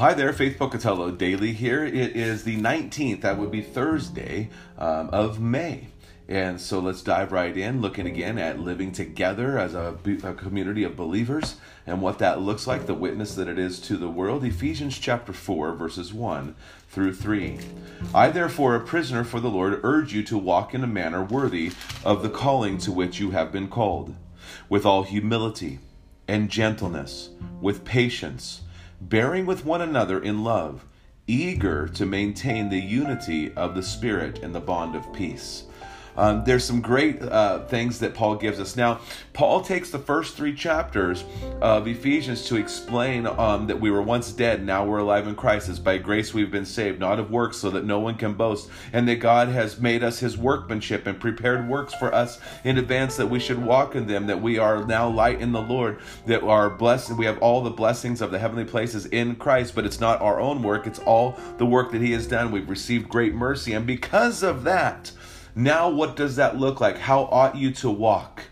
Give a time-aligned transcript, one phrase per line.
[0.00, 1.84] hi there, Faith Pocatello Daily here.
[1.84, 4.48] It is the 19th, that would be Thursday
[4.78, 5.88] um, of May.
[6.26, 10.84] And so let's dive right in, looking again at living together as a, a, community
[10.84, 14.42] of believers and what that looks like, the witness that it is to the world.
[14.42, 16.54] Ephesians chapter 4, verses 1
[16.88, 17.58] through 3.
[18.14, 21.72] I, therefore, a prisoner for the Lord, urge you to walk in a manner worthy
[22.06, 24.14] of the calling to which you have been called,
[24.66, 25.78] with all humility
[26.26, 27.28] and gentleness,
[27.60, 28.62] with patience,
[29.00, 30.84] bearing with one another in love,
[31.26, 35.64] eager to maintain the unity of the Spirit in the bond of peace.
[36.16, 38.76] Um, there's some great uh, things that Paul gives us.
[38.76, 39.00] Now,
[39.32, 41.24] Paul takes the first three chapters
[41.60, 45.68] of Ephesians to explain um, that we were once dead, now we're alive in Christ.
[45.68, 48.68] It's by grace we've been saved, not of works, so that no one can boast,
[48.92, 53.16] and that God has made us his workmanship and prepared works for us in advance
[53.16, 56.42] that we should walk in them, that we are now light in the Lord, that
[56.42, 60.00] are blessed, we have all the blessings of the heavenly places in Christ, but it's
[60.00, 62.50] not our own work, it's all the work that he has done.
[62.50, 65.12] We've received great mercy, and because of that,
[65.62, 66.96] now, what does that look like?
[66.98, 68.44] How ought you to walk?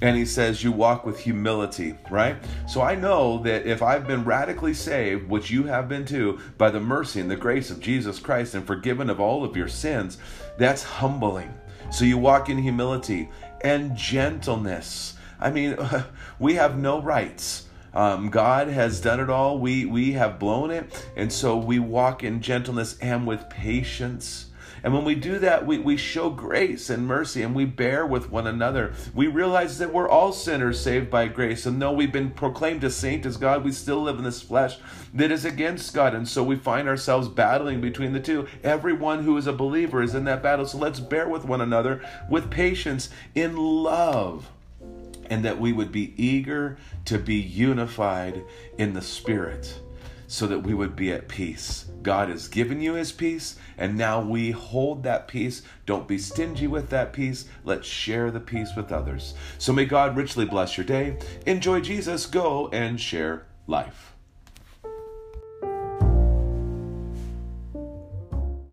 [0.00, 2.36] And he says, You walk with humility, right?
[2.68, 6.70] So I know that if I've been radically saved, which you have been too, by
[6.70, 10.18] the mercy and the grace of Jesus Christ and forgiven of all of your sins,
[10.56, 11.52] that's humbling.
[11.90, 13.28] So you walk in humility
[13.62, 15.14] and gentleness.
[15.40, 15.76] I mean,
[16.38, 17.66] we have no rights.
[17.94, 19.58] Um, God has done it all.
[19.58, 24.46] We we have blown it, and so we walk in gentleness and with patience
[24.82, 28.30] and when we do that, we, we show grace and mercy and we bear with
[28.30, 28.92] one another.
[29.14, 31.66] We realize that we're all sinners saved by grace.
[31.66, 34.78] And though we've been proclaimed a saint as God, we still live in this flesh
[35.14, 36.14] that is against God.
[36.14, 38.46] And so we find ourselves battling between the two.
[38.62, 40.66] Everyone who is a believer is in that battle.
[40.66, 44.50] So let's bear with one another with patience in love
[45.30, 48.42] and that we would be eager to be unified
[48.78, 49.80] in the Spirit
[50.28, 51.86] so that we would be at peace.
[52.02, 55.62] God has given you his peace, and now we hold that peace.
[55.86, 57.46] Don't be stingy with that peace.
[57.64, 59.34] Let's share the peace with others.
[59.58, 61.18] So may God richly bless your day.
[61.46, 62.26] Enjoy Jesus.
[62.26, 64.14] Go and share life.